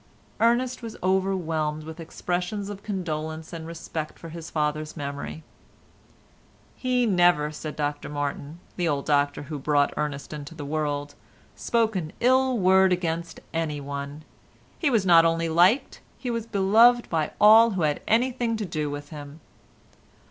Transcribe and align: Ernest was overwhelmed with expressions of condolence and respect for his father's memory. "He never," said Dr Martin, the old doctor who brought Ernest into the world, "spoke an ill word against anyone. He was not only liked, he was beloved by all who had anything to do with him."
Ernest 0.39 0.81
was 0.81 0.97
overwhelmed 1.03 1.83
with 1.83 1.99
expressions 1.99 2.71
of 2.71 2.81
condolence 2.81 3.53
and 3.53 3.67
respect 3.67 4.17
for 4.17 4.29
his 4.29 4.49
father's 4.49 4.97
memory. 4.97 5.43
"He 6.75 7.05
never," 7.05 7.51
said 7.51 7.75
Dr 7.75 8.09
Martin, 8.09 8.59
the 8.77 8.87
old 8.87 9.05
doctor 9.05 9.43
who 9.43 9.59
brought 9.59 9.93
Ernest 9.95 10.33
into 10.33 10.55
the 10.55 10.65
world, 10.65 11.13
"spoke 11.55 11.95
an 11.95 12.13
ill 12.19 12.57
word 12.57 12.91
against 12.91 13.41
anyone. 13.53 14.23
He 14.79 14.89
was 14.89 15.05
not 15.05 15.23
only 15.23 15.49
liked, 15.49 15.99
he 16.17 16.31
was 16.31 16.47
beloved 16.47 17.07
by 17.11 17.33
all 17.39 17.69
who 17.77 17.83
had 17.83 18.01
anything 18.07 18.57
to 18.57 18.65
do 18.65 18.89
with 18.89 19.09
him." 19.09 19.39